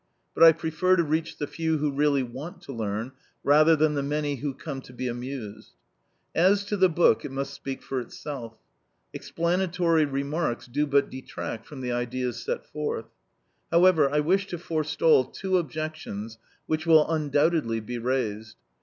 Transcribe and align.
But 0.33 0.41
I 0.43 0.51
prefer 0.51 0.95
to 0.95 1.03
reach 1.03 1.37
the 1.37 1.45
few 1.45 1.77
who 1.77 1.91
really 1.91 2.23
want 2.23 2.61
to 2.63 2.73
learn, 2.73 3.11
rather 3.43 3.75
than 3.75 3.93
the 3.93 4.01
many 4.01 4.37
who 4.37 4.55
come 4.55 4.81
to 4.81 4.93
be 4.93 5.07
amused. 5.07 5.73
As 6.33 6.65
to 6.65 6.75
the 6.75 6.89
book, 6.89 7.23
it 7.23 7.29
must 7.31 7.53
speak 7.53 7.83
for 7.83 7.99
itself. 7.99 8.57
Explanatory 9.13 10.05
remarks 10.05 10.65
do 10.65 10.87
but 10.87 11.11
detract 11.11 11.67
from 11.67 11.81
the 11.81 11.91
ideas 11.91 12.41
set 12.41 12.65
forth. 12.65 13.09
However, 13.69 14.09
I 14.09 14.21
wish 14.21 14.47
to 14.47 14.57
forestall 14.57 15.23
two 15.25 15.59
objections 15.59 16.39
which 16.65 16.87
will 16.87 17.07
undoubtedly 17.07 17.79
be 17.79 17.99
raised. 17.99 18.55